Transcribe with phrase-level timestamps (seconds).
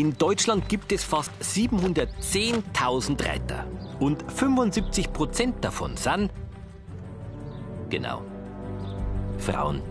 [0.00, 3.66] In Deutschland gibt es fast 710.000 Reiter.
[3.98, 6.32] Und 75 Prozent davon sind.
[7.90, 8.22] Genau.
[9.36, 9.82] Frauen.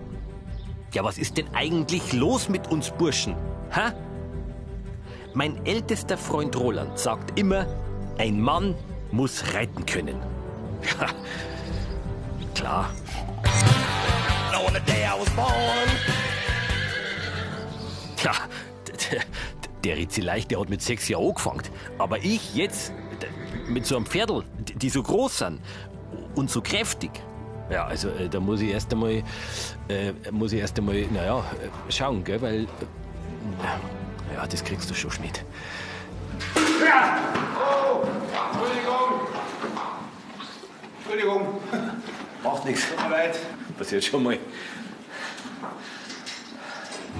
[0.96, 3.36] Ja, was ist denn eigentlich los mit uns Burschen?
[3.76, 3.94] Ha?
[5.36, 7.68] Mein ältester Freund Roland sagt immer,
[8.18, 8.74] ein Mann
[9.12, 10.20] muss reiten können.
[11.00, 11.10] Ja,
[12.56, 12.90] klar.
[14.52, 15.14] Ja, der,
[19.84, 21.64] der Ritzi Leicht, der hat mit sechs Jahren angefangen.
[21.98, 22.94] Aber ich jetzt,
[23.68, 24.44] mit so einem Pferdl,
[24.76, 25.62] die so groß sind
[26.36, 27.12] und so kräftig.
[27.70, 29.24] Ja, also äh, da muss ich erst einmal,
[29.90, 32.68] äh, muss ich erst einmal, naja, äh, schauen, gell, weil, äh,
[34.34, 35.46] ja, das kriegst du schon nicht.
[36.84, 37.20] Ja!
[37.60, 38.04] Oh!
[38.52, 39.28] Entschuldigung!
[41.04, 41.62] Entschuldigung!
[42.44, 42.88] Macht nichts.
[42.90, 43.40] Tut mir leid.
[43.78, 44.38] Passiert schon mal.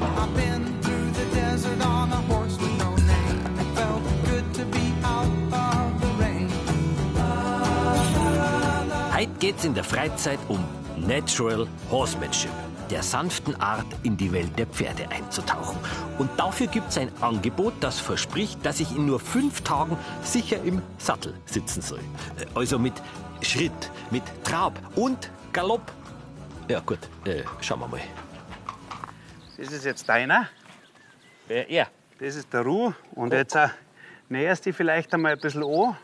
[0.02, 2.49] I've been through the desert on a horse
[9.20, 10.64] Heute geht's in der Freizeit um
[10.96, 12.54] Natural Horsemanship,
[12.90, 15.78] der sanften Art, in die Welt der Pferde einzutauchen.
[16.18, 20.82] Und dafür gibt's ein Angebot, das verspricht, dass ich in nur fünf Tagen sicher im
[21.00, 22.00] Sattel sitzen soll.
[22.00, 22.94] Äh, Also mit
[23.42, 25.92] Schritt, mit Trab und Galopp.
[26.70, 28.00] Ja gut, äh, schauen wir mal.
[29.58, 30.48] Das ist jetzt deiner.
[31.50, 31.88] Wer er?
[32.22, 32.94] Das ist der Ruh.
[33.16, 33.68] Und jetzt äh,
[34.30, 35.98] näherst dich vielleicht einmal ein bisschen an.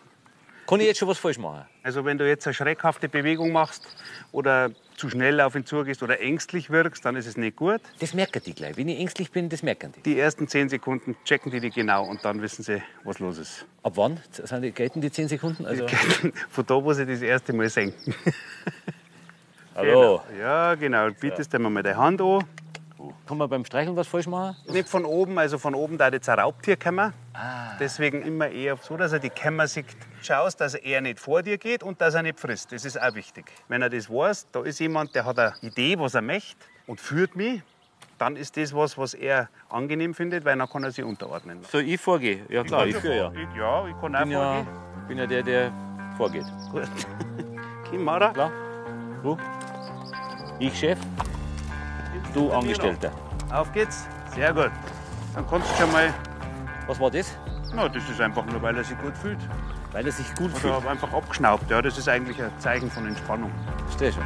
[0.67, 1.65] Kann ich jetzt schon was falsch machen?
[1.85, 3.83] Also wenn du jetzt eine schreckhafte Bewegung machst
[4.31, 7.79] oder zu schnell auf ihn zugehst oder ängstlich wirkst, dann ist es nicht gut.
[7.99, 8.75] Das merken die gleich.
[8.75, 10.01] Wenn ich ängstlich bin, das merken die.
[10.01, 13.67] Die ersten zehn Sekunden checken die die genau und dann wissen sie, was los ist.
[13.83, 15.63] Ab wann sind die, gelten die zehn Sekunden?
[15.67, 15.85] Also,
[16.49, 18.15] Von da, wo sie das erste Mal senken.
[19.75, 20.23] hallo.
[20.39, 21.11] Ja, genau.
[21.11, 22.45] Bietest dir mal deine Hand an.
[23.27, 24.55] Kann man beim Streicheln was falsch machen?
[24.67, 27.11] Nicht von oben, also von oben da jetzt ein Raubtier kommen.
[27.33, 27.75] Ah.
[27.79, 29.85] Deswegen immer eher so, dass er die Kämmer sieht.
[30.21, 32.71] Schaust, dass er nicht vor dir geht und dass er nicht frisst.
[32.71, 33.45] Das ist auch wichtig.
[33.67, 36.55] Wenn er das weiß, da ist jemand, der hat eine Idee, was er möchte
[36.85, 37.63] und führt mich,
[38.19, 41.59] dann ist das was, was er angenehm findet, weil dann kann er sich unterordnen.
[41.69, 42.45] So, ich vorgehe.
[42.49, 43.31] Ja klar, ich führe ja.
[43.31, 45.07] Ich, ja, ich kann auch Bin ja, vorgehen.
[45.07, 45.73] bin ja der, der
[46.15, 46.45] vorgeht.
[46.71, 46.83] Gut.
[47.89, 48.29] Kim, Mara.
[48.31, 48.51] Klar?
[49.23, 49.37] Du?
[50.59, 50.99] Ich Chef,
[52.35, 53.11] du Angestellter.
[53.51, 54.07] Auf geht's.
[54.33, 54.71] Sehr gut.
[55.33, 56.13] Dann kannst du schon mal.
[56.87, 57.35] Was war das?
[57.73, 59.39] Na, das ist einfach nur, weil er sich gut fühlt.
[59.91, 60.73] Weil er sich gut Oder fühlt.
[60.73, 61.69] hab einfach abgeschnaubt.
[61.69, 63.51] Ja, das ist eigentlich ein Zeichen von Entspannung.
[63.85, 64.23] Versteh schon.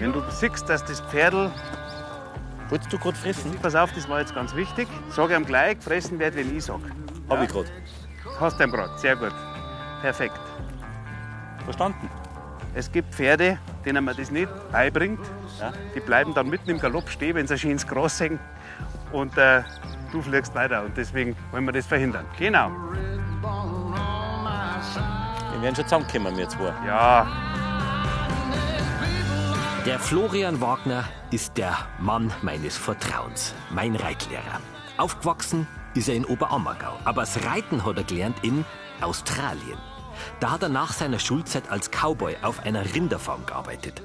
[0.00, 1.50] Wenn du siehst, dass das Pferdl
[2.72, 3.54] Wolltest du gerade fressen?
[3.60, 4.88] Pass auf, das war jetzt ganz wichtig.
[5.10, 6.80] Sag ihm gleich, gefressen wird, wenn ich sag.
[7.28, 7.68] Hab ich gerade.
[8.40, 9.34] Hast du Brat, sehr gut.
[10.00, 10.40] Perfekt.
[11.72, 12.10] Verstanden?
[12.74, 15.20] Es gibt Pferde, denen man das nicht beibringt.
[15.58, 18.38] Ja, die bleiben dann mitten im Galopp stehen, wenn sie schön ins Gras hängen.
[19.10, 19.62] Und äh,
[20.12, 20.82] du fliegst weiter.
[20.84, 22.26] Und deswegen wollen wir das verhindern.
[22.38, 22.70] Genau.
[25.52, 26.72] Wir werden schon zusammenkommen, wir zwei.
[26.86, 27.26] Ja,
[29.86, 34.60] Der Florian Wagner ist der Mann meines Vertrauens, mein Reitlehrer.
[34.98, 38.64] Aufgewachsen ist er in Oberammergau, aber das Reiten hat er gelernt in
[39.00, 39.78] Australien.
[40.40, 44.02] Da hat er nach seiner Schulzeit als Cowboy auf einer Rinderfarm gearbeitet.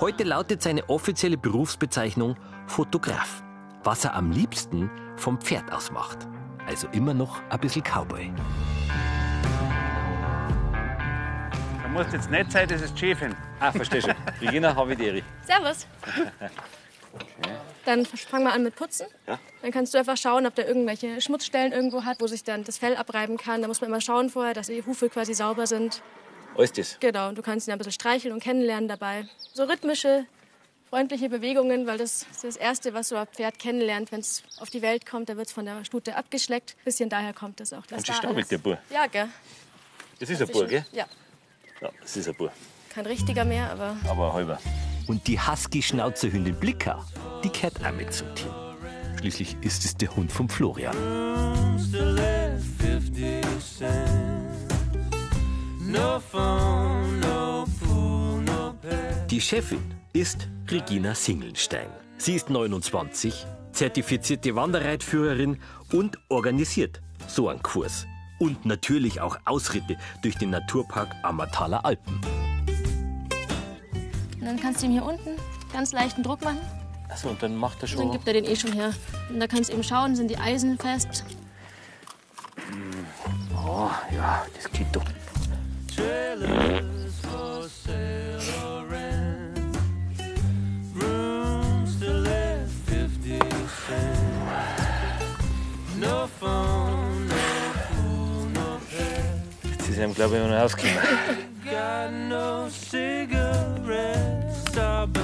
[0.00, 3.42] Heute lautet seine offizielle Berufsbezeichnung Fotograf,
[3.82, 6.28] was er am liebsten vom Pferd aus macht.
[6.66, 8.32] Also immer noch ein bisschen Cowboy.
[11.82, 13.34] da musst jetzt nicht sein, das ist die Chefin.
[13.60, 14.14] Ah, versteh schon.
[14.40, 15.22] Regina, habe ich die Ehre.
[15.46, 15.86] Servus.
[17.88, 19.06] Dann fangen wir an mit Putzen.
[19.62, 22.76] Dann kannst du einfach schauen, ob der irgendwelche Schmutzstellen irgendwo hat, wo sich dann das
[22.76, 23.62] Fell abreiben kann.
[23.62, 26.02] Da muss man immer schauen vorher, dass die Hufe quasi sauber sind.
[26.54, 26.98] Alles das.
[27.00, 29.26] Genau, und du kannst ihn ein bisschen streicheln und kennenlernen dabei.
[29.54, 30.26] So rhythmische,
[30.90, 34.68] freundliche Bewegungen, weil das ist das Erste, was so ein Pferd kennenlernt, wenn es auf
[34.68, 35.30] die Welt kommt.
[35.30, 36.76] Da wird es von der Stute abgeschleckt.
[36.84, 37.86] bisschen daher kommt das auch.
[37.86, 38.76] dass Und sie da mit der Bur.
[38.90, 39.30] Ja, gell.
[40.20, 40.84] Das ist ein Bur, gell?
[40.92, 41.06] Ja,
[41.80, 42.52] Ja, das ist ein Bur.
[42.90, 44.58] kein richtiger mehr, aber Aber ein halber.
[45.08, 47.04] Und die Husky-Schnauzerhündin Blicker,
[47.42, 48.52] die kehrt auch mit zum Team.
[49.18, 50.94] Schließlich ist es der Hund von Florian.
[59.30, 61.88] Die Chefin ist Regina Singelstein.
[62.18, 65.58] Sie ist 29, zertifizierte Wanderreitführerin
[65.90, 68.06] und organisiert so einen Kurs.
[68.38, 72.20] Und natürlich auch Ausritte durch den Naturpark Ammertaler Alpen.
[74.48, 75.32] Dann kannst du ihm hier unten
[75.74, 76.60] ganz leichten Druck machen.
[77.10, 78.12] Achso, und dann macht er Dann schon.
[78.12, 78.94] gibt er den eh schon her.
[79.28, 81.22] Und da kannst du eben schauen, sind die Eisen fest.
[83.54, 85.04] Oh, ja, das geht doch.
[99.98, 100.42] Ist ihm, glaube ich,
[102.30, 102.70] noch
[104.68, 105.20] stubber.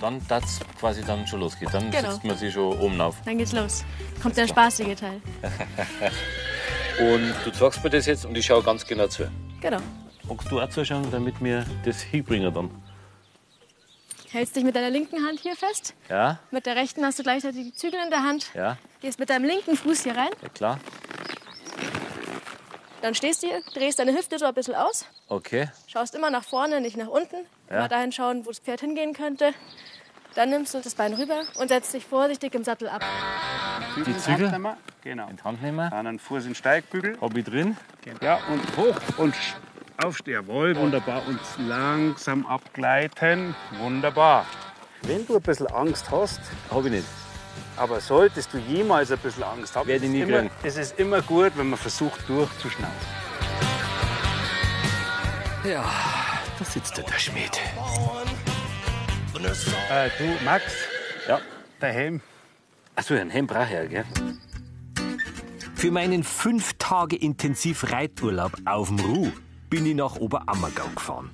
[0.00, 0.44] Dann darf
[0.78, 1.68] quasi dann schon losgehen.
[1.72, 2.10] Dann Genau.
[2.12, 3.16] setzt man sich schon oben auf.
[3.24, 3.84] Dann geht's los.
[4.22, 5.20] Kommt der spaßige Teil.
[7.12, 9.28] Und du zeigst mir das jetzt und ich schaue ganz genau zu.
[9.60, 9.78] Genau.
[10.28, 12.70] Magst du auch zuschauen, damit wir das hinbringen dann?
[14.30, 15.94] Hältst dich mit deiner linken Hand hier fest.
[16.08, 18.52] Ja, Mit der rechten hast du gleichzeitig die Zügel in der Hand.
[18.54, 20.30] ja, Gehst mit deinem linken Fuß hier rein.
[20.42, 20.78] ja klar.
[23.02, 25.06] Dann stehst du hier, drehst deine Hüfte so ein bisschen aus.
[25.28, 25.68] Okay.
[25.86, 27.36] Schaust immer nach vorne, nicht nach unten.
[27.68, 29.52] Immer dahin schauen, wo das Pferd hingehen könnte.
[30.34, 33.02] Dann nimmst du das Bein rüber und setzt dich vorsichtig im Sattel ab.
[33.94, 34.50] Zügel in Zügel?
[34.50, 34.76] Hand nehmen.
[35.02, 35.28] Genau.
[35.28, 35.90] In die Hand nehmen.
[35.90, 37.16] Dann einen Fuß in den Steigbügel.
[37.36, 37.76] Ich drin.
[38.20, 39.34] Ja, und hoch und
[40.04, 40.34] aufstehen.
[40.46, 41.22] Jawohl, wunderbar.
[41.26, 43.54] Und langsam abgleiten.
[43.78, 44.46] Wunderbar.
[45.02, 46.40] Wenn du ein bisschen Angst hast,
[46.70, 47.04] Hab ich nicht.
[47.76, 50.50] aber solltest du jemals ein bisschen Angst haben, Werde ich ist nie immer, kriegen.
[50.62, 52.96] es ist immer gut, wenn man versucht, durchzuschnaufen.
[55.64, 55.84] Ja,
[56.58, 57.60] da sitzt der, Schmied.
[59.90, 60.64] Äh, du, Max,
[61.28, 61.40] Ja.
[61.80, 62.20] der Helm.
[62.94, 64.04] Achso, ein Hemd brauche ich ja, gell?
[65.74, 69.32] Für meinen fünf Tage intensiv Reiturlaub auf dem Ruh
[69.68, 71.30] bin ich nach Oberammergau gefahren.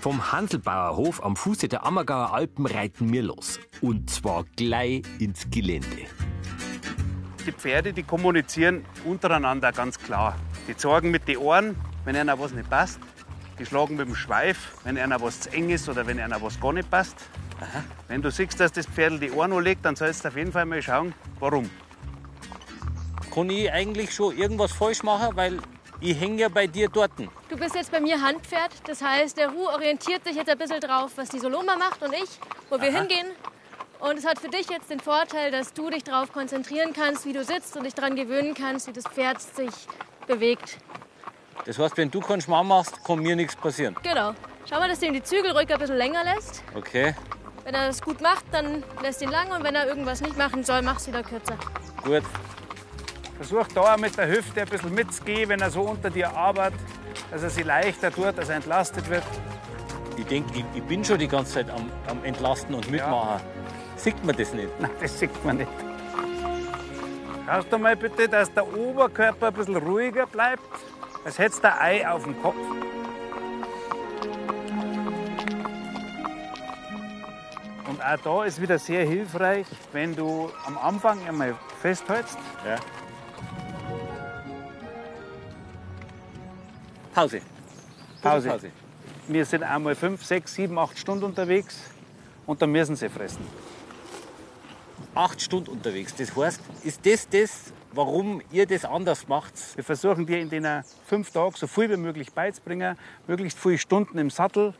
[0.00, 3.58] Vom Hanselbauerhof am Fuße der Ammergauer Alpen reiten wir los.
[3.80, 6.06] Und zwar gleich ins Gelände.
[7.46, 10.36] Die Pferde, die kommunizieren untereinander ganz klar.
[10.68, 13.00] Die zeigen mit den Ohren, wenn einer was nicht passt.
[13.58, 16.60] Die schlagen mit dem Schweif, wenn einer was zu eng ist oder wenn einer was
[16.60, 17.16] gar nicht passt.
[18.06, 20.64] Wenn du siehst, dass das Pferd die Ohren anlegt, dann sollst du auf jeden Fall
[20.64, 21.68] mal schauen, warum.
[23.34, 25.58] Kann ich eigentlich schon irgendwas falsch machen, weil
[26.00, 27.12] ich hänge ja bei dir dort.
[27.48, 28.70] Du bist jetzt bei mir Handpferd.
[28.86, 32.12] Das heißt, der Ruh orientiert sich jetzt ein bisschen drauf, was die Soloma macht und
[32.12, 32.28] ich,
[32.70, 33.26] wo wir hingehen.
[34.00, 37.32] Und es hat für dich jetzt den Vorteil, dass du dich darauf konzentrieren kannst, wie
[37.32, 39.72] du sitzt und dich daran gewöhnen kannst, wie das Pferd sich
[40.28, 40.78] bewegt.
[41.64, 43.96] Das heißt, wenn du keinen Schmarrn machst, kann mir nichts passieren.
[44.04, 44.34] Genau.
[44.70, 46.62] Schau mal, dass du ihm die Zügel ruhig ein bisschen länger lässt.
[46.74, 47.14] Okay,
[47.64, 50.62] Wenn er das gut macht, dann lässt ihn lang und wenn er irgendwas nicht machen
[50.62, 51.56] soll, mach's wieder kürzer.
[52.04, 52.22] gut.
[53.38, 56.80] Versuch da auch mit der Hüfte ein bisschen mitzugehen, wenn er so unter dir arbeitet,
[57.30, 59.22] dass er sich leichter tut, dass er entlastet wird.
[60.16, 63.40] Ich denke, ich, ich bin schon die ganze Zeit am, am Entlasten und Mitmachen.
[63.94, 64.68] Sieht man das nicht?
[64.80, 65.70] Nein, das sieht man nicht.
[67.46, 70.62] Schaust du mal bitte, dass der Oberkörper ein bisschen ruhiger bleibt,
[71.24, 72.56] als hättest du ein Ei auf dem Kopf.
[77.86, 82.36] Und auch da ist wieder sehr hilfreich, wenn du am Anfang einmal festhältst.
[82.66, 82.76] Ja.
[87.18, 87.40] Pause.
[88.22, 88.48] Pause.
[88.48, 88.70] Pause.
[89.26, 91.90] Wir sind einmal fünf, sechs, sieben, acht Stunden unterwegs
[92.46, 93.44] und dann müssen sie fressen.
[95.16, 96.14] Acht Stunden unterwegs.
[96.14, 99.54] Das heißt, ist das das, warum ihr das anders macht?
[99.74, 104.16] Wir versuchen dir in den fünf Tagen so viel wie möglich beizubringen, möglichst viele Stunden
[104.18, 104.72] im Sattel,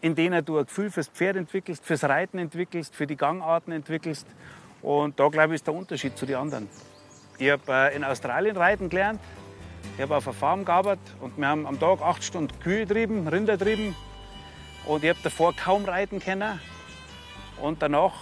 [0.00, 4.28] in denen du ein Gefühl fürs Pferd entwickelst, fürs Reiten entwickelst, für die Gangarten entwickelst.
[4.80, 6.68] Und da, glaube ich, ist der Unterschied zu den anderen.
[7.36, 9.18] Ich habe äh, in Australien reiten gelernt.
[9.96, 13.28] Ich habe auf einer Farm gearbeitet und wir haben am Tag acht Stunden Kühe getrieben,
[13.28, 13.94] Rinder getrieben.
[14.86, 16.60] Und ich habe davor kaum reiten können.
[17.60, 18.12] Und danach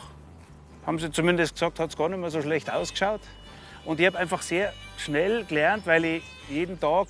[0.87, 3.21] haben sie zumindest gesagt, hat es gar nicht mehr so schlecht ausgeschaut.
[3.85, 7.09] Und ich habe einfach sehr schnell gelernt, weil ich jeden Tag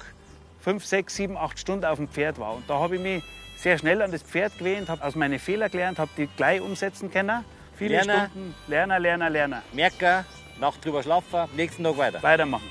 [0.60, 2.54] fünf, sechs, sieben, acht Stunden auf dem Pferd war.
[2.54, 3.22] Und da habe ich mich
[3.56, 7.10] sehr schnell an das Pferd gewöhnt, habe aus meinen Fehlern gelernt, habe die gleich umsetzen
[7.10, 7.44] können.
[7.76, 8.28] Viele Lerner.
[8.30, 9.62] Stunden, Lerner, Lerner, Lerner.
[9.72, 10.24] Merken,
[10.60, 12.22] Nacht drüber schlafen, nächsten Tag weiter.
[12.22, 12.68] Weitermachen.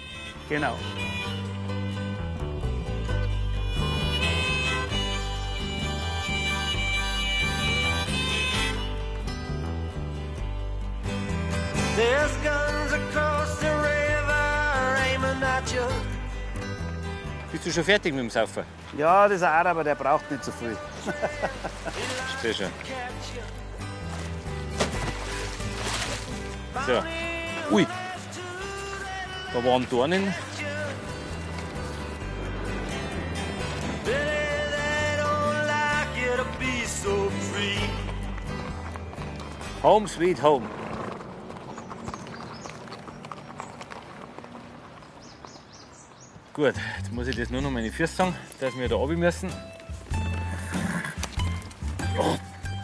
[0.49, 0.75] Genau.
[17.63, 18.63] Bist du schon fertig mit dem Saufen?
[18.97, 20.75] Ja, das ein Araber, der braucht nicht so viel.
[22.41, 22.71] Sehr schön.
[26.87, 27.75] So.
[27.75, 27.85] Ui.
[29.53, 30.33] Da waren Dornen.
[39.83, 40.80] Home sweet home.
[46.61, 49.51] Gut, jetzt muss ich das nur noch meine Füße sagen, dass wir da runter müssen.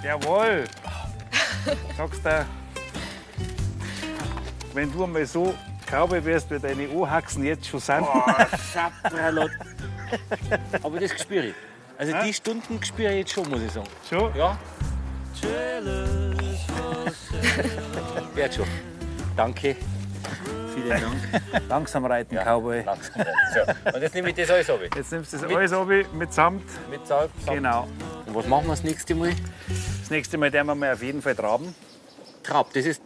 [0.04, 0.64] Jawohl.
[1.96, 2.46] Sagst du,
[4.74, 5.54] wenn du einmal so
[5.86, 8.08] Cowboy wärst, wie deine Ohrhaxen jetzt schon sind.
[8.74, 9.52] Schabralot.
[10.82, 11.56] Aber das spüre ich.
[12.00, 13.88] Also die Stunden spüre ich jetzt schon, muss ich sagen.
[14.10, 14.36] Schon?
[14.36, 14.58] Ja?
[18.34, 18.68] Wird schon.
[19.36, 19.76] Danke.
[20.88, 21.44] Vielen Dank.
[21.70, 22.84] Langsam reiten, Cowboy.
[22.84, 23.26] Langsam.
[23.54, 23.92] So.
[23.94, 24.80] Und jetzt nehme ich das alles ab.
[24.96, 26.90] Jetzt nimmst du das Mit- alles ab mit Samt.
[26.90, 27.32] Mit Salz.
[27.46, 27.58] Samt.
[27.58, 27.88] Genau.
[28.26, 29.34] Und was machen wir das nächste Mal?
[30.02, 31.76] Das nächste Mal werden wir mal auf jeden Fall traben.
[32.44, 33.02] Trab, das ist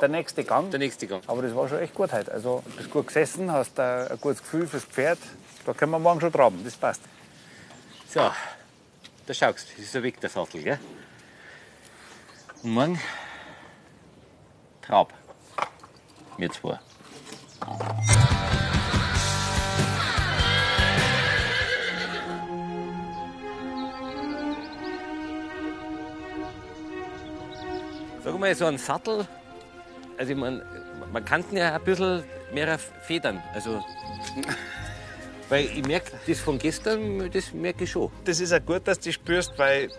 [0.00, 0.70] Der nächste Gang.
[0.70, 1.22] der nächste Gang.
[1.26, 2.32] Aber das war schon echt gut heute.
[2.32, 5.18] Also, du bist gut gesessen, hast ein ein gutes Gefühl fürs Pferd.
[5.66, 7.02] Da können wir morgen schon traben, das passt.
[8.08, 8.20] So,
[9.26, 10.78] da schaust das ist so weg der Sattel, gell?
[12.62, 13.00] Und morgen
[14.82, 15.12] Trab.
[16.36, 16.78] Wir zwei.
[28.24, 29.28] Sag mal, so ein Sattel,
[30.16, 30.62] also ich mein,
[31.12, 33.42] man kann ja ein bisschen mehr federn.
[33.52, 33.84] Also,
[35.48, 38.10] weil ich merke, das von gestern, das merke ich schon.
[38.24, 39.90] Das ist auch gut, dass du spürst, weil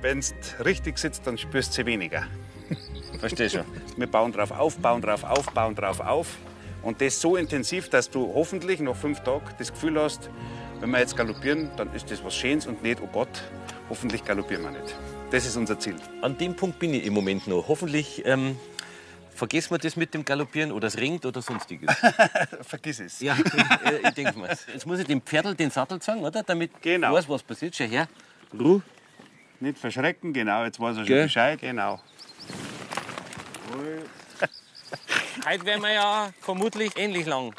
[0.00, 2.24] wenn es richtig sitzt, dann spürst du sie weniger.
[3.22, 3.64] Versteh schon.
[3.96, 6.26] Wir bauen drauf auf, bauen drauf auf, bauen drauf auf.
[6.82, 10.28] Und das so intensiv, dass du hoffentlich nach fünf Tagen das Gefühl hast,
[10.80, 13.28] wenn wir jetzt galoppieren, dann ist das was Schönes und nicht, oh Gott,
[13.88, 14.96] hoffentlich galoppieren wir nicht.
[15.30, 15.94] Das ist unser Ziel.
[16.20, 17.68] An dem Punkt bin ich im Moment noch.
[17.68, 18.58] Hoffentlich ähm,
[19.32, 21.94] vergessen wir das mit dem Galoppieren oder es ringt oder sonstiges.
[22.62, 23.20] Vergiss es.
[23.20, 24.48] ja, ich, äh, ich denke mal.
[24.48, 26.42] Jetzt muss ich dem Pferdl den Sattel zeigen, oder?
[26.42, 27.12] Damit Genau.
[27.12, 27.76] weiß, was passiert.
[27.76, 28.08] Schau her.
[28.58, 28.82] Ruhe.
[29.60, 31.22] Nicht verschrecken, genau, jetzt weiß er schon Gell?
[31.22, 31.60] Bescheid.
[31.60, 32.00] Genau.
[35.46, 37.54] Heute werden wir ja vermutlich ähnlich lang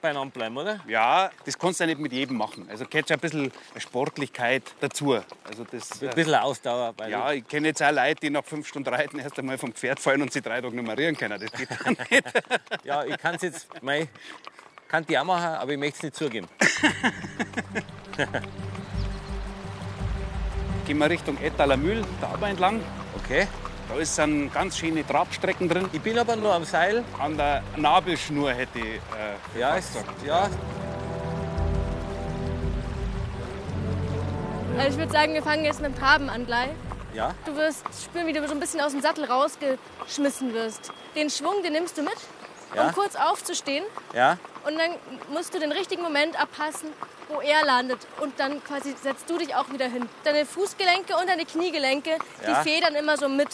[0.00, 0.80] beieinander bleiben, oder?
[0.86, 2.68] Ja, das kannst du ja nicht mit jedem machen.
[2.70, 5.14] Also gehört schon ein bisschen Sportlichkeit dazu.
[5.44, 6.94] Also das, Ein äh, bisschen Ausdauer.
[6.96, 9.72] Weil ja, ich kenne jetzt auch Leute, die nach fünf Stunden Reiten erst einmal vom
[9.72, 11.40] Pferd fallen und sie drei Tage nummerieren können.
[11.40, 12.24] Das geht dann nicht.
[12.84, 14.08] ja, ich kann es jetzt, mei,
[14.88, 16.48] kann die auch machen, aber ich möchte es nicht zugeben.
[20.86, 22.80] Gehen wir Richtung Ettaler Mühl, da aber entlang.
[23.16, 23.48] Okay.
[23.88, 25.88] Da ist ein ganz schöne Trabstrecken drin.
[25.92, 27.04] Ich bin aber nur am Seil.
[27.20, 28.94] An der Nabelschnur hätte ich
[29.54, 29.90] äh, Ja, ist,
[30.26, 30.48] ja,
[34.78, 36.68] Also ich würde sagen, wir fangen jetzt mit dem Traben an gleich.
[37.14, 37.32] ja.
[37.46, 40.92] Du wirst spüren, wie du so ein bisschen aus dem Sattel rausgeschmissen wirst.
[41.14, 42.12] Den Schwung, den nimmst du mit,
[42.74, 42.82] Ja.
[42.88, 43.84] um kurz aufzustehen.
[44.14, 44.90] Ja, Und dann
[45.32, 46.90] musst du den richtigen Moment abpassen,
[47.28, 48.00] wo er landet.
[48.20, 50.08] Und dann quasi setzt du dich auch wieder hin.
[50.24, 52.10] Deine Fußgelenke und deine Kniegelenke,
[52.44, 52.62] Ja.
[52.62, 53.48] die federn immer so mit.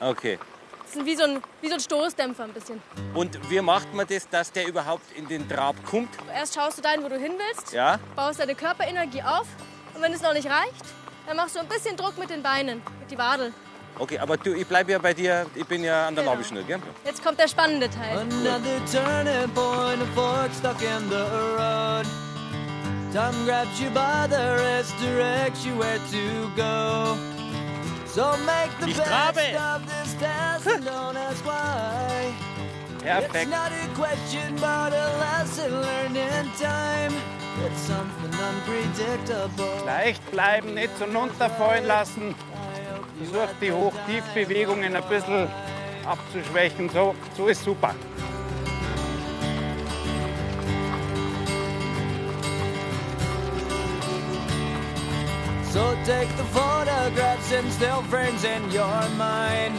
[0.00, 0.38] Okay.
[0.84, 2.80] Das sind wie so ein, wie so ein Stoßdämpfer ein bisschen.
[3.14, 6.10] Und wie macht man das, dass der überhaupt in den Trab kommt?
[6.32, 9.46] Erst schaust du dahin, wo du hin willst, Ja, baust deine Körperenergie auf.
[9.94, 10.84] Und wenn es noch nicht reicht,
[11.26, 13.52] dann machst du ein bisschen Druck mit den Beinen, mit die Wadel.
[13.98, 16.34] okay, aber du, ich bleibe ja bei dir, ich bin ja an der Genau.
[16.34, 16.80] Nabelschnur, gell?
[17.04, 18.18] Jetzt kommt der spannende Teil.
[18.18, 21.24] Another turning point, a fork stuck in the
[21.58, 22.06] road.
[23.12, 27.16] Time grabs you by the wrist, directs you where to go.
[28.16, 29.58] So make the Ich best trabe.
[29.74, 32.32] of this test and don't ask why.
[32.94, 33.50] It's Perfekt.
[33.50, 37.12] not a question, but a lesson learned in time.
[37.66, 39.84] It's something unpredictable.
[39.84, 42.34] Leicht bleiben, nicht so runterfallen lassen.
[43.18, 45.46] Versuch die Hoch-Tief-Bewegungen ein bisschen
[46.06, 46.88] abzuschwächen.
[46.88, 47.94] So, so ist super.
[55.76, 59.74] So take the photographs and still frames in your mind.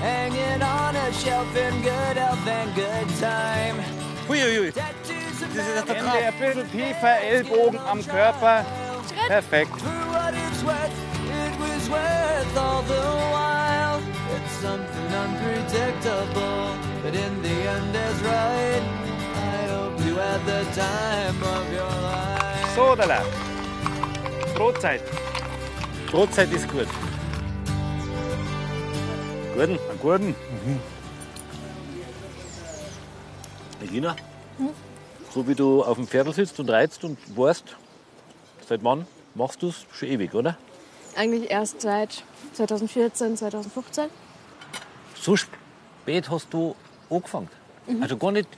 [0.00, 3.76] Hanging on a shelf in good health and good time.
[4.26, 4.72] Huiuiui.
[4.72, 8.64] Tattoos of Das ist der Hände ein bisschen tiefer, Ellbogen am Körper.
[9.26, 9.78] Perfekt.
[9.78, 10.96] For what it's worth,
[11.42, 13.04] it was worth all the
[13.34, 14.00] while.
[14.36, 18.82] It's something unpredictable, but in the end is right.
[19.36, 22.74] I hope you had the time of your life.
[22.74, 23.47] So, da
[24.58, 25.00] Brotzeit.
[26.10, 26.88] Brotzeit ist gut.
[29.54, 29.78] Guten.
[29.78, 30.34] Einen guten.
[33.80, 34.16] Regina,
[35.32, 37.76] so wie du auf dem Pferdl sitzt und reizt und weißt,
[38.68, 39.86] seit wann machst du es?
[39.92, 40.58] Schon ewig, oder?
[41.14, 42.24] Eigentlich erst seit
[42.54, 44.06] 2014, 2015.
[45.14, 46.74] So spät hast du
[47.08, 47.48] angefangen.
[48.00, 48.48] Also gar nicht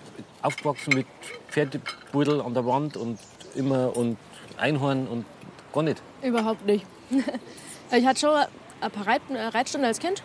[0.41, 1.07] aufgewachsen mit
[1.51, 3.19] Pferdebudel an der Wand und
[3.55, 4.17] immer und
[4.57, 5.27] Einhorn und
[5.73, 6.03] gar nicht.
[6.23, 6.85] Überhaupt nicht.
[7.93, 8.31] ich hatte schon
[8.81, 10.23] ein paar Reit äh, Reitstunden als Kind,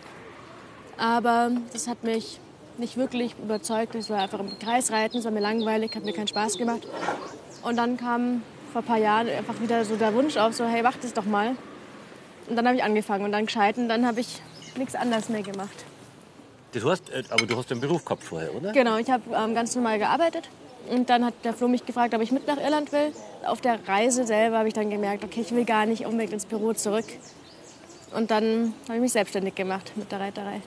[0.96, 2.40] aber das hat mich
[2.78, 3.94] nicht wirklich überzeugt.
[3.94, 6.86] Ich war einfach im Kreis reiten, es war mir langweilig, hat mir keinen Spaß gemacht.
[7.62, 10.82] Und dann kam vor ein paar Jahren einfach wieder so der Wunsch auf, so hey,
[10.82, 11.56] mach das doch mal.
[12.48, 14.40] Und dann habe ich angefangen und dann gescheit und dann habe ich
[14.76, 15.84] nichts anderes mehr gemacht.
[16.72, 18.72] Das heißt, äh, aber du hast einen Beruf gehabt vorher, oder?
[18.72, 20.48] Genau, ich habe ähm, ganz normal gearbeitet.
[20.90, 23.12] Und dann hat der Flo mich gefragt, ob ich mit nach Irland will.
[23.44, 26.46] Auf der Reise selber habe ich dann gemerkt, okay, ich will gar nicht unbedingt ins
[26.46, 27.06] Büro zurück.
[28.14, 30.62] Und dann habe ich mich selbstständig gemacht mit der Reiterei.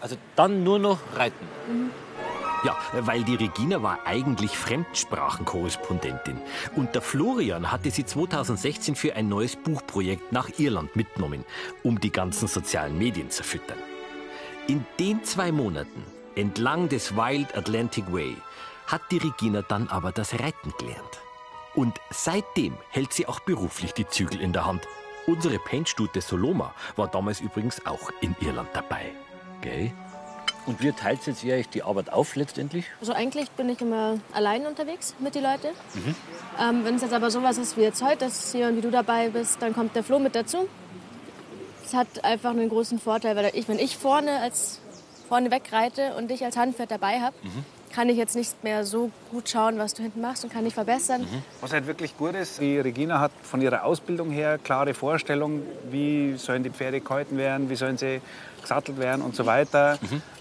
[0.00, 1.46] Also dann nur noch reiten.
[2.64, 6.38] Ja, weil die Regina war eigentlich Fremdsprachenkorrespondentin.
[6.76, 11.44] Und der Florian hatte sie 2016 für ein neues Buchprojekt nach Irland mitgenommen,
[11.82, 13.76] um die ganzen sozialen Medien zu füttern.
[14.66, 16.04] In den zwei Monaten
[16.36, 18.34] entlang des Wild Atlantic Way
[18.86, 21.20] hat die Regina dann aber das Reiten gelernt.
[21.74, 24.86] Und seitdem hält sie auch beruflich die Zügel in der Hand.
[25.26, 29.12] Unsere Paintstute Soloma war damals übrigens auch in Irland dabei.
[29.60, 29.92] Gell?
[30.66, 32.86] Und wie teilt jetzt ihr euch die Arbeit auf letztendlich?
[33.00, 35.68] Also eigentlich bin ich immer allein unterwegs mit den Leuten.
[36.60, 38.90] Ähm, Wenn es jetzt aber sowas ist wie jetzt heute, dass hier und wie du
[38.90, 40.68] dabei bist, dann kommt der Flo mit dazu.
[41.82, 44.80] Das hat einfach einen großen Vorteil, weil ich, wenn ich vorne als
[45.28, 47.34] vorne wegreite und dich als Handpferd dabei habe,
[47.94, 50.74] kann ich jetzt nicht mehr so gut schauen, was du hinten machst und kann dich
[50.74, 51.26] verbessern.
[51.60, 56.34] Was halt wirklich gut ist, die Regina hat von ihrer Ausbildung her klare Vorstellung, wie
[56.36, 58.20] sollen die Pferde gehalten werden, wie sollen sie
[58.60, 59.98] gesattelt werden und so weiter.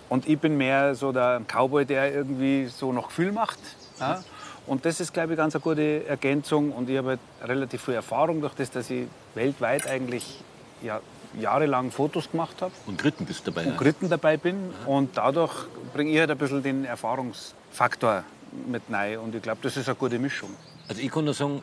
[0.09, 3.59] Und ich bin mehr so der Cowboy, der irgendwie so noch Gefühl macht.
[3.99, 4.23] Ja?
[4.65, 6.71] Und das ist, glaube ich, ganz eine gute Ergänzung.
[6.71, 10.43] Und ich habe halt relativ viel Erfahrung durch das, dass ich weltweit eigentlich
[10.81, 11.01] ja,
[11.39, 13.65] jahrelang Fotos gemacht habe Und geritten bist dabei.
[13.65, 14.73] und geritten dabei bin.
[14.85, 18.23] Und dadurch bringe ich halt ein bisschen den Erfahrungsfaktor
[18.67, 19.17] mit rein.
[19.19, 20.49] Und ich glaube, das ist eine gute Mischung.
[20.87, 21.61] Also ich kann nur sagen,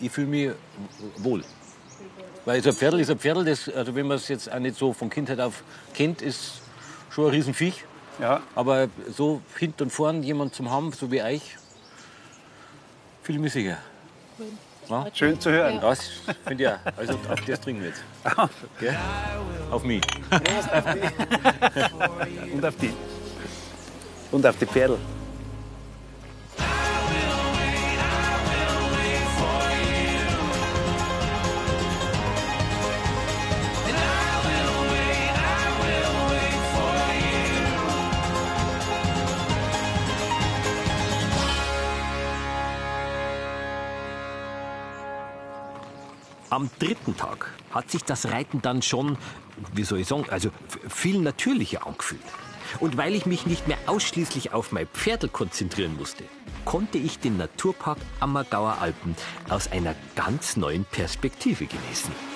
[0.00, 0.50] ich fühle mich
[1.18, 1.42] wohl.
[2.44, 4.76] Weil so ein Pferdl ist ein Pferdl, das, also wenn man es jetzt auch nicht
[4.76, 5.62] so von Kindheit auf
[5.92, 6.62] kennt, ist
[7.10, 7.84] schon ein Riesenviech.
[8.18, 11.56] Ja, Aber so hinten und vorn jemand zum haben, so wie euch,
[13.22, 13.78] fühle ich mich sicher.
[14.90, 15.06] Ja?
[15.14, 15.80] schön zu hören.
[15.80, 16.00] Das
[16.46, 16.78] finde ich auch.
[16.96, 18.02] Also auf das trinken wir jetzt.
[18.80, 18.96] Gell?
[19.70, 20.02] Auf mich.
[22.52, 22.92] Und auf die.
[24.32, 24.98] Und auf die Pferdl.
[46.50, 49.16] Am dritten Tag hat sich das Reiten dann schon,
[49.72, 50.50] wie soll ich sagen, also
[50.88, 52.20] viel natürlicher angefühlt.
[52.80, 56.24] Und weil ich mich nicht mehr ausschließlich auf mein Pferdl konzentrieren musste,
[56.64, 59.14] konnte ich den Naturpark Ammergauer Alpen
[59.48, 62.29] aus einer ganz neuen Perspektive genießen.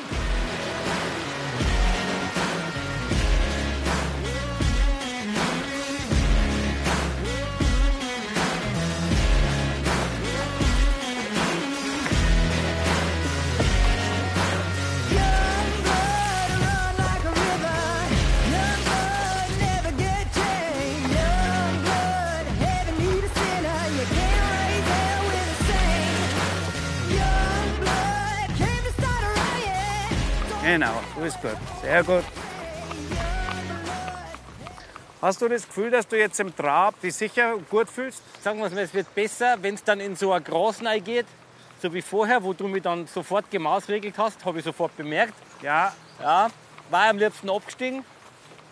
[30.75, 31.57] Genau, ist gut.
[31.83, 32.25] Sehr gut.
[35.23, 38.21] Hast du das Gefühl, dass du jetzt im Trab dich sicher gut fühlst?
[38.43, 41.27] Sagen wir mal, es wird besser, wenn es dann in so ein Gras geht,
[41.81, 45.35] so wie vorher, wo du mich dann sofort gemaßregelt hast, habe ich sofort bemerkt.
[45.63, 46.51] Ja, Ja,
[46.91, 48.05] war am liebsten abgestiegen.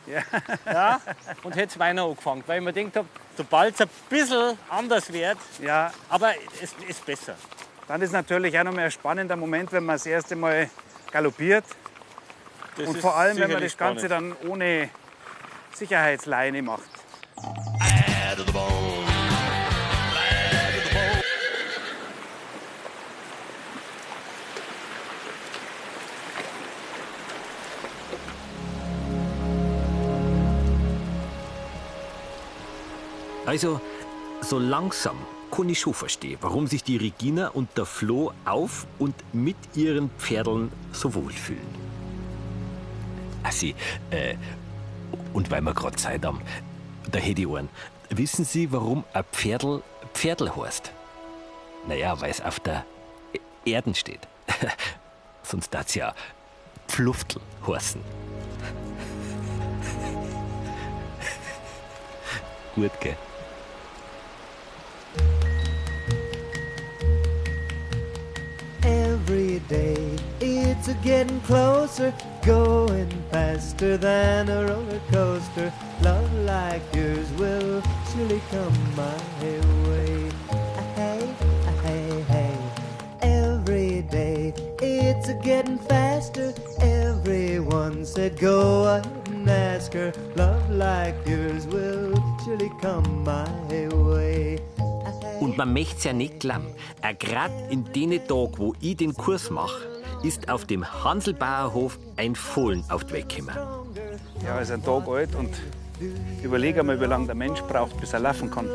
[0.09, 0.23] Ja.
[0.67, 1.01] ja.
[1.45, 5.39] Und hätte Weiner angefangen, weil ich mir gedacht habe, sobald es ein bisschen anders wird,
[5.63, 5.93] ja.
[6.09, 7.37] aber es ist besser.
[7.87, 10.69] Dann ist natürlich auch noch mal ein spannender Moment, wenn man das erste Mal
[11.13, 11.65] galoppiert.
[12.77, 14.37] Das Und vor allem, wenn man das Ganze spannend.
[14.41, 14.89] dann ohne
[15.75, 16.83] Sicherheitsleine macht.
[33.45, 33.81] Also,
[34.41, 35.19] so langsam
[35.51, 40.11] kann ich schon verstehen, warum sich die Regina und der Flo auf und mit ihren
[40.17, 41.82] Pferdeln so wohlfühlen.
[43.43, 43.67] Also,
[44.11, 44.37] äh,
[45.33, 46.41] und weil wir gerade Zeit haben,
[47.11, 47.69] da hätte ich einen.
[48.11, 49.83] Wissen Sie, warum ein Pferdl
[50.15, 50.93] Pferdl heißt?
[51.89, 52.85] Naja, weil es auf der
[53.35, 54.21] E- Erden steht.
[55.43, 56.15] Sonst darf es ja
[56.89, 58.01] Pfluftl heißen.
[62.75, 63.17] Gut, gell?
[68.85, 72.13] Every day it's getting closer,
[72.45, 75.73] going faster than a roller coaster.
[76.03, 79.15] Love like yours will surely come my
[79.89, 80.31] way.
[80.97, 81.29] Hey,
[81.85, 82.57] hey, hey.
[83.21, 86.53] Every day it's a getting faster.
[86.81, 90.13] Everyone said go ahead and ask her.
[90.35, 93.47] Love like yours will surely come my
[93.89, 94.61] way.
[95.41, 96.69] Und man möcht's ja nicht glauben.
[97.03, 99.92] Auch gerade in den Tagen, wo ich den Kurs mache,
[100.23, 103.57] ist auf dem Hanselbauerhof ein Fohlen auf die Weg gekommen.
[104.45, 105.51] Ja, ist ein Tag alt und
[106.43, 108.69] Überleg einmal, wie lange der Mensch braucht, bis er laufen kann.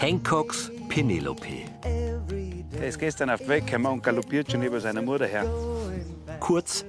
[0.00, 1.64] Hancocks Penelope.
[2.72, 5.44] Der ist gestern auf die Welt gekommen und galoppiert schon über seiner Mutter her.
[6.38, 6.84] Kurz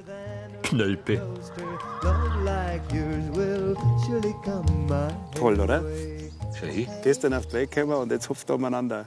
[0.62, 1.22] Knölpe.
[5.36, 5.84] Toll, oder?
[6.60, 6.88] Schön.
[7.04, 9.06] Gestern auf die Welt gekommen und jetzt hupft er umeinander.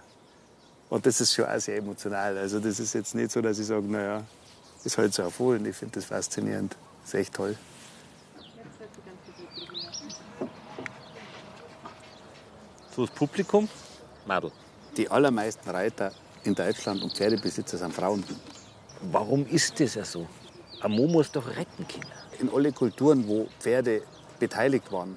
[0.89, 2.37] Und das ist schon auch sehr emotional.
[2.39, 4.23] Also das ist jetzt nicht so, dass ich sage, naja,
[4.85, 5.65] ist halt so erfohlen.
[5.67, 6.77] Ich finde das faszinierend.
[7.03, 7.57] Das ist echt toll.
[12.95, 13.69] So das Publikum,
[14.27, 14.51] Madel.
[14.97, 16.13] Die allermeisten Reiter
[16.45, 18.25] in Deutschland und Pferdebesitzer sind Frauen.
[19.13, 20.27] Warum ist das ja so?
[20.81, 22.13] Ein Mo muss doch retten können.
[22.41, 24.03] In alle Kulturen, wo Pferde
[24.39, 25.17] beteiligt waren,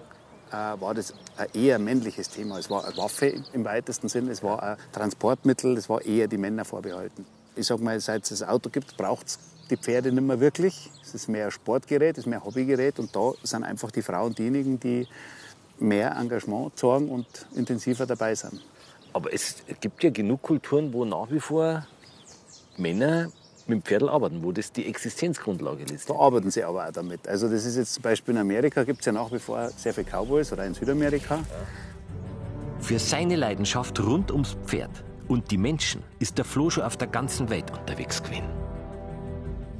[0.51, 2.59] äh, war das ein eher männliches Thema.
[2.59, 6.37] Es war eine Waffe im weitesten Sinn, es war ein Transportmittel, es war eher die
[6.37, 7.25] Männer vorbehalten.
[7.55, 9.39] Ich sag mal, seit es das Auto gibt, braucht es
[9.69, 10.89] die Pferde nicht mehr wirklich.
[11.03, 14.79] Es ist mehr Sportgerät, es ist mehr Hobbygerät und da sind einfach die Frauen diejenigen,
[14.79, 15.07] die
[15.79, 18.61] mehr Engagement zeigen und intensiver dabei sind.
[19.13, 21.85] Aber es gibt ja genug Kulturen, wo nach wie vor
[22.77, 23.31] Männer
[23.67, 26.09] mit dem Pferdl arbeiten, wo das die Existenzgrundlage ist.
[26.09, 27.27] Da arbeiten sie aber auch damit.
[27.27, 29.93] Also das ist jetzt zum Beispiel in Amerika gibt es ja nach wie vor sehr
[29.93, 31.39] viele Cowboys oder in Südamerika.
[32.79, 34.91] Für seine Leidenschaft rund ums Pferd
[35.27, 38.49] und die Menschen ist der Flo schon auf der ganzen Welt unterwegs gewesen.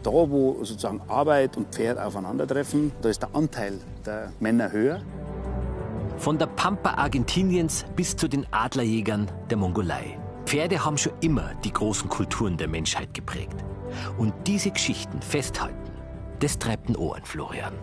[0.04, 5.02] Da, wo sozusagen Arbeit und Pferd aufeinandertreffen, da ist der Anteil der Männer höher.
[6.18, 10.18] Von der Pampa Argentiniens bis zu den Adlerjägern der Mongolei.
[10.46, 13.64] Pferde haben schon immer die großen Kulturen der Menschheit geprägt.
[14.18, 15.92] Und diese Geschichten festhalten,
[16.40, 17.74] das treibt den Ohren, Florian.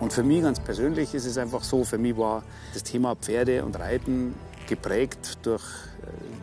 [0.00, 2.42] Und für mich ganz persönlich ist es einfach so, für mich war
[2.72, 4.34] das Thema Pferde und Reiten
[4.66, 5.62] geprägt durch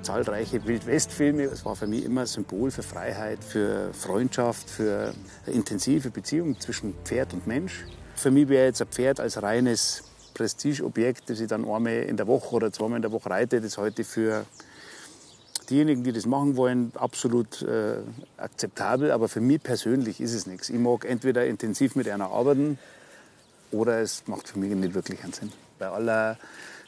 [0.02, 1.44] zahlreiche Wildwestfilme.
[1.44, 5.14] Es war für mich immer Symbol für Freiheit, für Freundschaft, für
[5.46, 7.86] intensive Beziehung zwischen Pferd und Mensch.
[8.16, 12.28] Für mich wäre jetzt ein Pferd als reines Prestigeobjekt, das ich dann einmal in der
[12.28, 14.46] Woche oder zweimal in der Woche reite, das heute für
[15.70, 17.98] diejenigen, die das machen wollen, absolut äh,
[18.38, 19.12] akzeptabel.
[19.12, 20.70] Aber für mich persönlich ist es nichts.
[20.70, 22.78] Ich mag entweder intensiv mit einer arbeiten
[23.72, 25.52] oder es macht für mich nicht wirklich einen Sinn.
[25.80, 26.38] Bei aller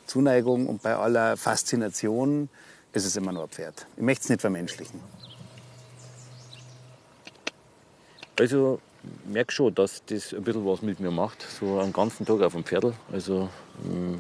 [0.06, 2.50] Zuneigung und bei aller Faszination
[2.94, 3.88] ist es immer nur ein Pferd.
[3.98, 5.00] Ich möchte es nicht vermenschlichen.
[8.40, 8.80] Also
[9.26, 11.46] merke schon, dass das ein bisschen was mit mir macht.
[11.60, 12.94] So einen ganzen Tag auf dem Pferdl.
[13.12, 13.50] Also
[13.84, 14.20] mh,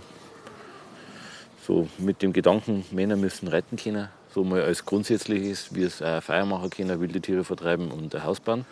[1.66, 4.10] so mit dem Gedanken, Männer müssen reiten können.
[4.34, 8.24] So mal als grundsätzliches, wie es auch Feier machen können, wilde Tiere vertreiben und ein
[8.24, 8.66] Haus bauen.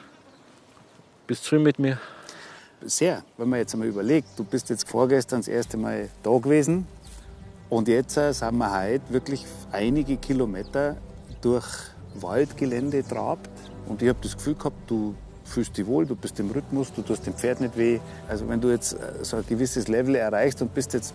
[1.28, 2.00] Bist du mit mir?
[2.84, 6.88] Sehr, wenn man jetzt einmal überlegt, du bist jetzt vorgestern das erste Mal da gewesen
[7.72, 10.98] und jetzt äh, sind wir heute wirklich einige Kilometer
[11.40, 11.66] durch
[12.16, 13.50] Waldgelände trabt
[13.88, 17.02] und ich habe das Gefühl gehabt, du fühlst dich wohl, du bist im Rhythmus, du
[17.02, 18.00] tust dem Pferd nicht weh.
[18.28, 21.14] Also wenn du jetzt äh, so ein gewisses Level erreichst und bist jetzt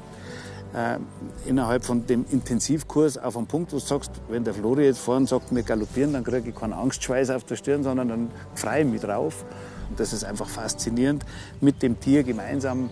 [0.74, 0.98] äh,
[1.46, 5.26] innerhalb von dem Intensivkurs auf einem Punkt, wo du sagst, wenn der Flori jetzt vorhin
[5.26, 8.86] sagt, wir galoppieren, dann kriege ich keinen Angstschweiß auf der Stirn, sondern dann freue ich
[8.86, 9.44] mich drauf.
[9.90, 11.22] Und das ist einfach faszinierend,
[11.60, 12.88] mit dem Tier gemeinsam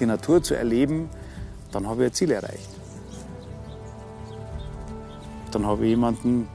[0.00, 1.08] die Natur zu erleben,
[1.70, 2.79] dann habe ich ein Ziel erreicht.
[5.50, 6.48] Dann habe ich jemanden,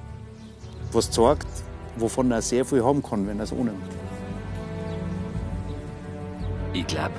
[0.91, 1.47] was zeigt,
[1.97, 3.71] wovon er sehr viel haben kann, wenn er es ohne
[6.73, 7.15] Ich glaube,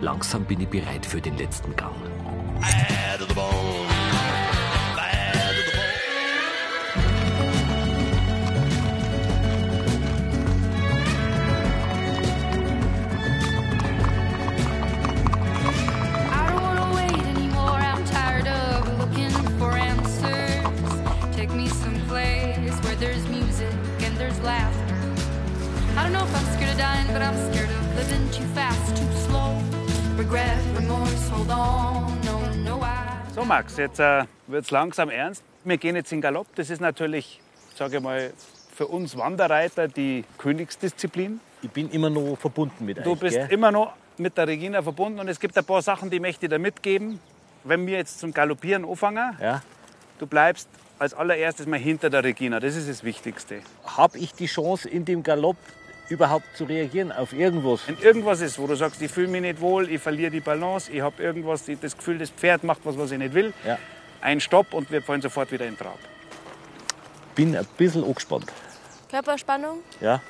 [0.00, 1.94] langsam bin ich bereit für den letzten Gang.
[2.62, 3.91] I
[26.72, 29.56] of dying, but I'm scared of living too fast, too slow.
[30.16, 32.20] Regret, remorse, hold on.
[32.24, 33.32] No, no, I.
[33.34, 35.42] So Max, jetzt äh, wird es langsam ernst.
[35.64, 36.46] Wir gehen jetzt in Galopp.
[36.54, 37.40] Das ist natürlich,
[37.76, 38.32] sage ich mal,
[38.74, 41.40] für uns Wanderreiter die Königsdisziplin.
[41.62, 43.20] Ich bin immer noch verbunden mit Du euch.
[43.20, 43.48] bist gell?
[43.50, 46.50] immer noch mit der Regina verbunden und es gibt ein paar Sachen, die möchte ich
[46.50, 47.20] dir mitgeben.
[47.64, 49.62] Wenn wir jetzt zum Galoppieren anfangen, Ja.
[50.18, 52.60] du bleibst als allererstes mal hinter der Regina.
[52.60, 53.60] Das ist das Wichtigste.
[53.84, 55.56] Habe ich die Chance, in dem Galopp
[56.08, 57.80] überhaupt zu reagieren auf irgendwas?
[57.86, 60.90] Wenn irgendwas ist, wo du sagst, ich fühle mich nicht wohl, ich verliere die Balance,
[60.92, 63.78] ich habe irgendwas, ich- das Gefühl, das Pferd macht was, was ich nicht will, Ja.
[64.20, 65.98] ein Stopp und wir fallen sofort wieder in Trab.
[67.34, 68.46] Bin ein bisschen angespannt.
[69.10, 70.20] Körperspannung, Ja.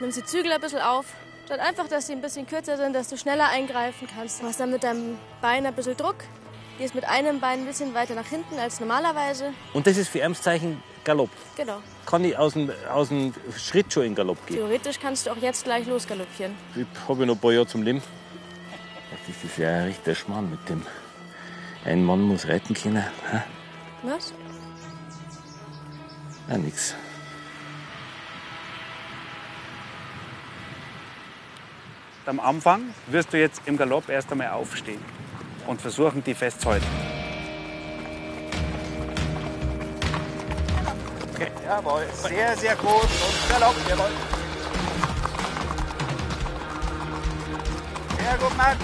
[0.00, 1.06] nimm die Zügel ein bisschen auf.
[1.46, 4.40] Statt einfach, dass sie ein bisschen kürzer sind, dass du schneller eingreifen kannst.
[4.42, 6.16] Du hast dann mit deinem Bein ein bisschen Druck.
[6.78, 9.52] Gehst mit einem Bein ein bisschen weiter nach hinten als normalerweise.
[9.74, 11.30] Und das ist für Amtszeichen Galopp.
[11.56, 11.80] Genau.
[12.06, 14.56] Kann ich aus dem, aus dem Schritt schon in Galopp gehen?
[14.56, 16.54] Theoretisch kannst du auch jetzt gleich losgaloppieren.
[16.74, 18.02] Ich habe ja noch ein paar Jahre zum Leben.
[19.10, 20.82] Das ist ja ein richtiger Schmarrn mit dem.
[21.84, 23.04] Ein Mann muss reiten können.
[23.30, 23.42] Hä?
[24.02, 24.32] Was?
[26.48, 26.94] Ja, nix.
[32.26, 35.00] Am Anfang wirst du jetzt im Galopp erst einmal aufstehen
[35.66, 36.86] und versuchen, die festzuhalten.
[41.64, 42.06] Jawohl.
[42.14, 43.02] Sehr, sehr gut.
[43.02, 44.10] Und Galopp, jawohl.
[48.18, 48.78] Sehr gut, Max.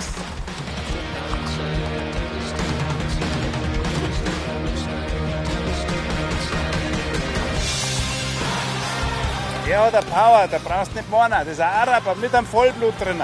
[9.66, 11.36] Der hat eine Power, da brauchst du nicht warnen.
[11.38, 13.22] Das ist ein Araber mit einem Vollblut drin.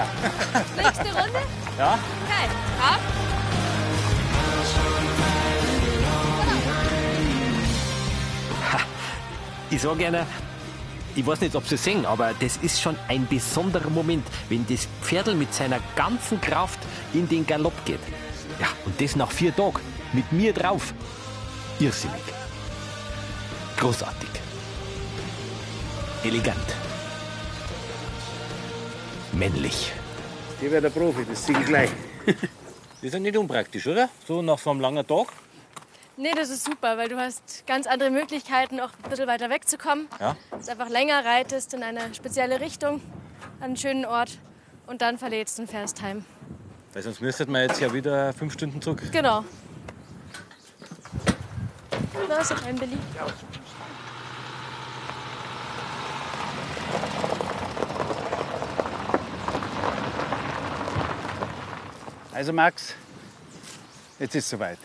[0.77, 1.41] Nächste Runde?
[1.77, 1.99] Ja?
[2.23, 2.47] Okay.
[2.81, 3.16] Ab.
[9.69, 10.25] Ich sage gerne,
[11.15, 14.87] ich weiß nicht, ob Sie sehen, aber das ist schon ein besonderer Moment, wenn das
[15.01, 16.79] Pferdl mit seiner ganzen Kraft
[17.13, 17.99] in den Galopp geht.
[18.59, 19.81] Ja, und das nach vier Tagen.
[20.13, 20.93] Mit mir drauf.
[21.79, 22.21] Irrsinnig.
[23.77, 24.29] Großartig.
[26.23, 26.75] Elegant.
[29.33, 29.91] Männlich.
[30.61, 31.89] Der wird der Profi, das sehe ich gleich.
[32.25, 32.35] Das
[33.01, 34.09] ist ja nicht unpraktisch, oder?
[34.27, 35.27] So nach so einem langen Tag.
[36.19, 40.07] Nee, das ist super, weil du hast ganz andere Möglichkeiten, auch ein bisschen weiter wegzukommen.
[40.19, 40.35] Ja.
[40.49, 43.01] Dass du einfach länger reitest in eine spezielle Richtung,
[43.59, 44.39] an einen schönen Ort
[44.87, 46.25] und dann verlädst und fährst heim.
[46.93, 49.03] Weil sonst müsstet man jetzt ja wieder fünf Stunden zurück.
[49.11, 49.45] Genau.
[52.27, 52.97] Na, ist doch ein Billy.
[62.33, 62.95] Also Max,
[64.17, 64.79] jetzt ist soweit.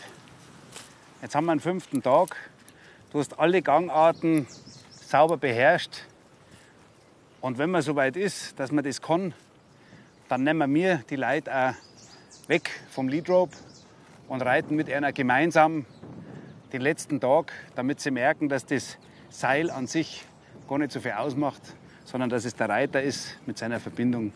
[1.23, 2.35] Jetzt haben wir einen fünften Tag.
[3.13, 4.45] Du hast alle Gangarten
[4.89, 6.01] sauber beherrscht.
[7.39, 9.33] Und wenn man soweit ist, dass man das kann,
[10.27, 13.55] dann nehmen wir die Leute auch weg vom Lead Rope
[14.27, 15.85] und reiten mit einer gemeinsam
[16.73, 18.97] den letzten Tag, damit sie merken, dass das
[19.29, 20.25] Seil an sich
[20.67, 21.61] gar nicht so viel ausmacht,
[22.03, 24.33] sondern dass es der Reiter ist mit seiner Verbindung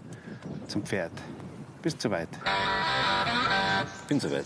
[0.68, 1.12] zum Pferd.
[1.82, 2.30] Bis soweit.
[4.08, 4.46] Bin soweit.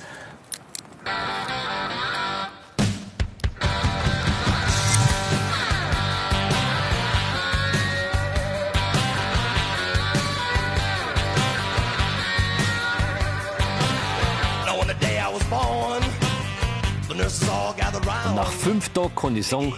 [18.35, 19.73] Nach fünf Tagen kann ich sagen,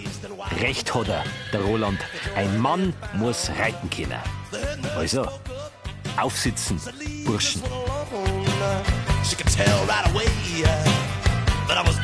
[0.61, 1.99] recht hat er, der Roland.
[2.35, 4.19] Ein Mann muss reiten können.
[4.95, 5.27] Also,
[6.17, 6.79] aufsitzen,
[7.25, 7.61] Burschen.
[9.23, 10.27] She could tell right away
[11.67, 12.02] that I was